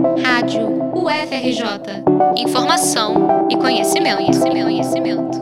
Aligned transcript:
Rádio 0.00 0.66
UFRJ. 0.94 2.02
Informação 2.36 3.48
e 3.50 3.56
conhecimento, 3.56 4.16
conhecimento, 4.16 4.64
conhecimento. 4.64 5.38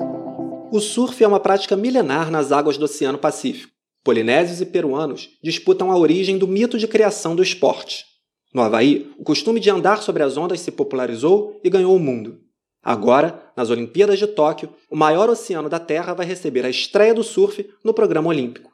O 0.72 0.80
surf 0.80 1.22
é 1.22 1.28
uma 1.28 1.38
prática 1.38 1.76
milenar 1.76 2.30
nas 2.30 2.50
águas 2.50 2.76
do 2.76 2.84
Oceano 2.84 3.18
Pacífico. 3.18 3.72
Polinésios 4.02 4.60
e 4.60 4.66
peruanos 4.66 5.30
disputam 5.42 5.92
a 5.92 5.96
origem 5.96 6.36
do 6.38 6.48
mito 6.48 6.76
de 6.76 6.88
criação 6.88 7.36
do 7.36 7.42
esporte. 7.42 8.04
No 8.52 8.60
Havaí, 8.62 9.12
o 9.16 9.22
costume 9.22 9.60
de 9.60 9.70
andar 9.70 10.02
sobre 10.02 10.24
as 10.24 10.36
ondas 10.36 10.60
se 10.60 10.72
popularizou 10.72 11.60
e 11.62 11.70
ganhou 11.70 11.94
o 11.94 12.00
mundo. 12.00 12.40
Agora, 12.82 13.52
nas 13.56 13.70
Olimpíadas 13.70 14.18
de 14.18 14.26
Tóquio, 14.26 14.70
o 14.90 14.96
maior 14.96 15.30
oceano 15.30 15.68
da 15.68 15.78
Terra 15.78 16.14
vai 16.14 16.26
receber 16.26 16.66
a 16.66 16.70
estreia 16.70 17.14
do 17.14 17.22
surf 17.22 17.68
no 17.84 17.94
programa 17.94 18.28
olímpico. 18.28 18.72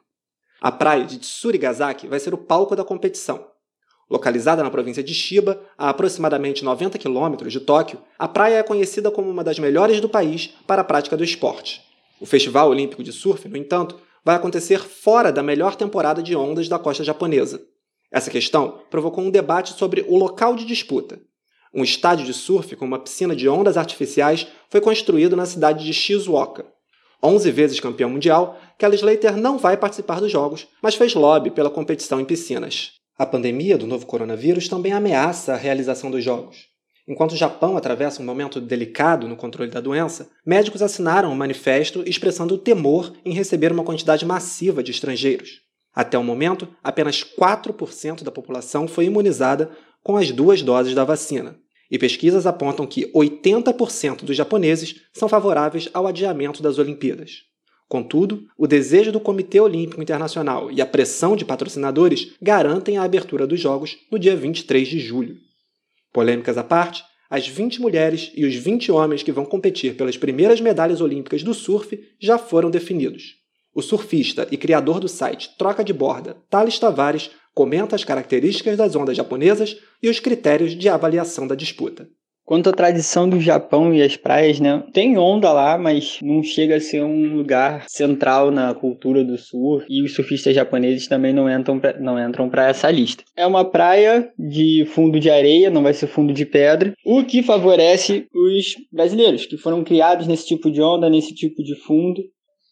A 0.59 0.71
praia 0.71 1.05
de 1.05 1.19
Tsurigasaki 1.19 2.07
vai 2.07 2.19
ser 2.19 2.33
o 2.33 2.37
palco 2.39 2.75
da 2.75 2.83
competição. 2.83 3.54
Localizada 4.09 4.61
na 4.61 4.69
província 4.69 5.03
de 5.03 5.13
Chiba, 5.13 5.59
a 5.77 5.89
aproximadamente 5.89 6.63
90 6.63 6.97
quilômetros 6.99 7.51
de 7.51 7.59
Tóquio, 7.59 7.99
a 8.19 8.27
praia 8.27 8.57
é 8.57 8.63
conhecida 8.63 9.09
como 9.09 9.29
uma 9.29 9.43
das 9.43 9.57
melhores 9.57 9.99
do 9.99 10.07
país 10.07 10.53
para 10.67 10.81
a 10.81 10.85
prática 10.85 11.17
do 11.17 11.23
esporte. 11.23 11.81
O 12.21 12.25
Festival 12.25 12.69
Olímpico 12.69 13.03
de 13.03 13.11
Surf, 13.11 13.47
no 13.47 13.57
entanto, 13.57 13.99
vai 14.23 14.35
acontecer 14.35 14.79
fora 14.79 15.31
da 15.31 15.41
melhor 15.41 15.75
temporada 15.75 16.21
de 16.21 16.35
ondas 16.35 16.69
da 16.69 16.77
costa 16.77 17.03
japonesa. 17.03 17.61
Essa 18.11 18.29
questão 18.29 18.79
provocou 18.89 19.23
um 19.23 19.31
debate 19.31 19.73
sobre 19.73 20.05
o 20.07 20.15
local 20.15 20.55
de 20.55 20.65
disputa. 20.65 21.19
Um 21.73 21.83
estádio 21.83 22.25
de 22.25 22.33
surf 22.33 22.73
com 22.75 22.85
uma 22.85 22.99
piscina 22.99 23.35
de 23.35 23.49
ondas 23.49 23.75
artificiais 23.75 24.47
foi 24.69 24.79
construído 24.79 25.35
na 25.35 25.45
cidade 25.45 25.83
de 25.83 25.93
Shizuoka. 25.93 26.65
11 27.21 27.51
vezes 27.51 27.79
campeão 27.79 28.09
mundial, 28.09 28.57
Kelly 28.77 28.95
Slater 28.95 29.35
não 29.35 29.57
vai 29.57 29.75
participar 29.75 30.21
dos 30.21 30.31
Jogos, 30.31 30.67
mas 30.81 30.95
fez 30.95 31.13
lobby 31.13 31.51
pela 31.51 31.69
competição 31.69 32.21
em 32.21 32.25
piscinas. 32.25 32.93
A 33.17 33.25
pandemia 33.25 33.77
do 33.77 33.87
novo 33.87 34.05
coronavírus 34.05 34.67
também 34.67 34.91
ameaça 34.91 35.53
a 35.53 35.57
realização 35.57 36.11
dos 36.11 36.21
Jogos. 36.21 36.67
Enquanto 37.07 37.31
o 37.31 37.37
Japão 37.37 37.77
atravessa 37.77 38.21
um 38.21 38.25
momento 38.25 38.59
delicado 38.59 39.25
no 39.25 39.37
controle 39.37 39.71
da 39.71 39.79
doença, 39.79 40.29
médicos 40.45 40.81
assinaram 40.81 41.31
um 41.31 41.35
manifesto 41.35 42.03
expressando 42.05 42.55
o 42.55 42.57
temor 42.57 43.13
em 43.23 43.31
receber 43.31 43.71
uma 43.71 43.85
quantidade 43.85 44.25
massiva 44.25 44.83
de 44.83 44.91
estrangeiros. 44.91 45.61
Até 45.93 46.17
o 46.17 46.23
momento, 46.25 46.67
apenas 46.83 47.23
4% 47.23 48.21
da 48.21 48.31
população 48.31 48.85
foi 48.85 49.05
imunizada 49.05 49.71
com 50.03 50.17
as 50.17 50.31
duas 50.31 50.61
doses 50.61 50.93
da 50.93 51.05
vacina. 51.05 51.57
E 51.89 51.97
pesquisas 51.97 52.45
apontam 52.45 52.85
que 52.85 53.09
80% 53.13 54.25
dos 54.25 54.35
japoneses 54.35 55.03
são 55.13 55.29
favoráveis 55.29 55.87
ao 55.93 56.05
adiamento 56.05 56.61
das 56.61 56.77
Olimpíadas. 56.79 57.43
Contudo, 57.87 58.47
o 58.57 58.65
desejo 58.65 59.11
do 59.11 59.19
Comitê 59.19 59.59
Olímpico 59.59 60.01
Internacional 60.01 60.71
e 60.71 60.81
a 60.81 60.85
pressão 60.85 61.35
de 61.35 61.45
patrocinadores 61.45 62.33
garantem 62.41 62.97
a 62.97 63.03
abertura 63.03 63.45
dos 63.45 63.59
Jogos 63.59 63.97
no 64.11 64.17
dia 64.17 64.35
23 64.35 64.87
de 64.87 64.99
julho. 64.99 65.37
Polêmicas 66.11 66.57
à 66.57 66.63
parte, 66.63 67.03
as 67.29 67.47
20 67.47 67.81
mulheres 67.81 68.31
e 68.35 68.45
os 68.45 68.55
20 68.55 68.91
homens 68.91 69.21
que 69.21 69.31
vão 69.31 69.45
competir 69.45 69.95
pelas 69.95 70.17
primeiras 70.17 70.61
medalhas 70.61 71.01
olímpicas 71.01 71.43
do 71.43 71.53
surf 71.53 71.99
já 72.19 72.37
foram 72.37 72.71
definidos. 72.71 73.35
O 73.73 73.81
surfista 73.81 74.47
e 74.51 74.57
criador 74.57 74.99
do 74.99 75.07
site 75.07 75.51
Troca 75.57 75.83
de 75.83 75.91
Borda, 75.91 76.37
Thales 76.49 76.79
Tavares, 76.79 77.29
comenta 77.53 77.95
as 77.95 78.03
características 78.03 78.77
das 78.77 78.95
ondas 78.95 79.17
japonesas 79.17 79.77
e 80.01 80.09
os 80.09 80.19
critérios 80.19 80.75
de 80.75 80.87
avaliação 80.89 81.45
da 81.45 81.55
disputa. 81.55 82.07
Quanto 82.45 82.69
à 82.69 82.71
tradição 82.71 83.27
do 83.27 83.41
Japão 83.41 83.91
e 83.91 84.03
as 84.03 84.15
praias, 84.15 84.59
né? 84.59 84.83
Tem 84.93 85.17
onda 85.17 85.51
lá, 85.51 85.79
mas 85.79 86.19
não 86.21 86.43
chega 86.43 86.75
a 86.75 86.79
ser 86.79 87.01
um 87.01 87.35
lugar 87.35 87.85
central 87.89 88.51
na 88.51 88.71
cultura 88.75 89.23
do 89.23 89.35
surf. 89.35 89.83
E 89.89 90.03
os 90.03 90.13
surfistas 90.13 90.53
japoneses 90.53 91.07
também 91.07 91.33
não 91.33 91.49
entram 91.49 91.79
pra, 91.79 91.99
não 91.99 92.19
entram 92.19 92.47
para 92.47 92.69
essa 92.69 92.91
lista. 92.91 93.23
É 93.35 93.47
uma 93.47 93.65
praia 93.65 94.31
de 94.37 94.85
fundo 94.93 95.19
de 95.19 95.27
areia, 95.27 95.71
não 95.71 95.81
vai 95.81 95.93
ser 95.93 96.05
fundo 96.05 96.31
de 96.31 96.45
pedra, 96.45 96.93
o 97.03 97.23
que 97.23 97.41
favorece 97.41 98.27
os 98.31 98.75
brasileiros 98.91 99.47
que 99.47 99.57
foram 99.57 99.83
criados 99.83 100.27
nesse 100.27 100.45
tipo 100.45 100.69
de 100.69 100.83
onda, 100.83 101.09
nesse 101.09 101.33
tipo 101.33 101.63
de 101.63 101.75
fundo. 101.81 102.21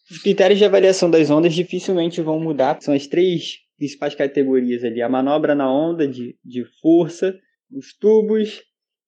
Os 0.08 0.18
critérios 0.18 0.60
de 0.60 0.64
avaliação 0.64 1.10
das 1.10 1.30
ondas 1.30 1.52
dificilmente 1.52 2.20
vão 2.20 2.38
mudar. 2.38 2.78
São 2.80 2.94
as 2.94 3.08
três 3.08 3.56
principais 3.76 4.14
categorias 4.14 4.84
ali: 4.84 5.02
a 5.02 5.08
manobra 5.08 5.52
na 5.52 5.68
onda 5.68 6.06
de, 6.06 6.36
de 6.44 6.64
força, 6.80 7.34
os 7.76 7.92
tubos 7.98 8.62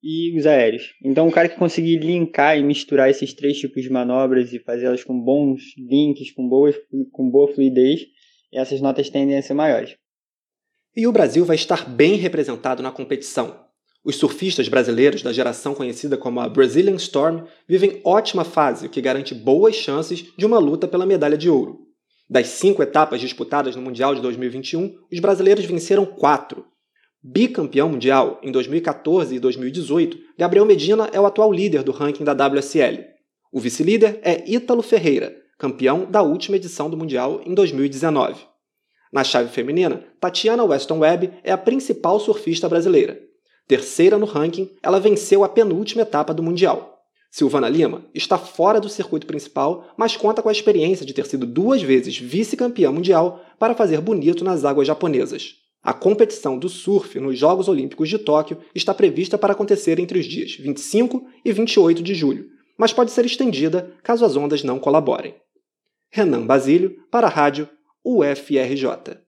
e 0.08 0.38
os 0.38 0.46
aéreos. 0.46 0.94
Então, 1.04 1.26
o 1.26 1.32
cara 1.32 1.48
que 1.48 1.56
conseguir 1.56 1.98
linkar 1.98 2.56
e 2.56 2.62
misturar 2.62 3.10
esses 3.10 3.34
três 3.34 3.58
tipos 3.58 3.82
de 3.82 3.90
manobras 3.90 4.52
e 4.52 4.60
fazê-las 4.60 5.02
com 5.02 5.20
bons 5.20 5.74
links, 5.76 6.30
com, 6.30 6.48
boas, 6.48 6.76
com 7.10 7.28
boa 7.28 7.52
fluidez, 7.52 8.06
essas 8.54 8.80
notas 8.80 9.10
tendem 9.10 9.36
a 9.36 9.42
ser 9.42 9.54
maiores. 9.54 9.96
E 10.94 11.08
o 11.08 11.12
Brasil 11.12 11.44
vai 11.44 11.56
estar 11.56 11.90
bem 11.90 12.14
representado 12.14 12.84
na 12.84 12.92
competição. 12.92 13.66
Os 14.04 14.14
surfistas 14.14 14.68
brasileiros 14.68 15.22
da 15.22 15.32
geração 15.32 15.74
conhecida 15.74 16.16
como 16.16 16.38
a 16.38 16.48
Brazilian 16.48 16.94
Storm 16.94 17.42
vivem 17.68 18.00
ótima 18.04 18.44
fase, 18.44 18.86
o 18.86 18.88
que 18.88 19.00
garante 19.00 19.34
boas 19.34 19.74
chances 19.74 20.32
de 20.38 20.46
uma 20.46 20.60
luta 20.60 20.86
pela 20.86 21.04
medalha 21.04 21.36
de 21.36 21.50
ouro. 21.50 21.80
Das 22.30 22.46
cinco 22.46 22.80
etapas 22.80 23.20
disputadas 23.20 23.74
no 23.74 23.82
Mundial 23.82 24.14
de 24.14 24.22
2021, 24.22 24.94
os 25.12 25.18
brasileiros 25.18 25.64
venceram 25.64 26.06
quatro, 26.06 26.64
Bicampeão 27.28 27.88
mundial 27.88 28.38
em 28.40 28.52
2014 28.52 29.34
e 29.34 29.40
2018, 29.40 30.16
Gabriel 30.38 30.64
Medina 30.64 31.10
é 31.12 31.20
o 31.20 31.26
atual 31.26 31.52
líder 31.52 31.82
do 31.82 31.90
ranking 31.90 32.22
da 32.22 32.32
WSL. 32.32 33.04
O 33.52 33.58
vice-líder 33.58 34.20
é 34.22 34.48
Ítalo 34.48 34.80
Ferreira, 34.80 35.34
campeão 35.58 36.08
da 36.08 36.22
última 36.22 36.54
edição 36.54 36.88
do 36.88 36.96
Mundial 36.96 37.40
em 37.44 37.52
2019. 37.52 38.46
Na 39.12 39.24
chave 39.24 39.48
feminina, 39.48 40.04
Tatiana 40.20 40.62
Weston 40.62 41.00
Webb 41.00 41.32
é 41.42 41.50
a 41.50 41.58
principal 41.58 42.20
surfista 42.20 42.68
brasileira. 42.68 43.20
Terceira 43.66 44.16
no 44.16 44.26
ranking, 44.26 44.70
ela 44.80 45.00
venceu 45.00 45.42
a 45.42 45.48
penúltima 45.48 46.02
etapa 46.02 46.32
do 46.32 46.44
Mundial. 46.44 46.96
Silvana 47.28 47.68
Lima 47.68 48.04
está 48.14 48.38
fora 48.38 48.80
do 48.80 48.88
circuito 48.88 49.26
principal, 49.26 49.84
mas 49.96 50.16
conta 50.16 50.40
com 50.40 50.48
a 50.48 50.52
experiência 50.52 51.04
de 51.04 51.12
ter 51.12 51.26
sido 51.26 51.44
duas 51.44 51.82
vezes 51.82 52.16
vice-campeã 52.16 52.92
mundial 52.92 53.40
para 53.58 53.74
fazer 53.74 54.00
bonito 54.00 54.44
nas 54.44 54.64
águas 54.64 54.86
japonesas. 54.86 55.65
A 55.86 55.92
competição 55.92 56.58
do 56.58 56.68
surf 56.68 57.20
nos 57.20 57.38
Jogos 57.38 57.68
Olímpicos 57.68 58.08
de 58.08 58.18
Tóquio 58.18 58.58
está 58.74 58.92
prevista 58.92 59.38
para 59.38 59.52
acontecer 59.52 60.00
entre 60.00 60.18
os 60.18 60.26
dias 60.26 60.56
25 60.56 61.24
e 61.44 61.52
28 61.52 62.02
de 62.02 62.12
julho, 62.12 62.50
mas 62.76 62.92
pode 62.92 63.12
ser 63.12 63.24
estendida 63.24 63.94
caso 64.02 64.24
as 64.24 64.34
ondas 64.34 64.64
não 64.64 64.80
colaborem. 64.80 65.36
Renan 66.10 66.44
Basílio, 66.44 66.96
para 67.08 67.28
a 67.28 67.30
Rádio 67.30 67.68
UFRJ. 68.04 69.25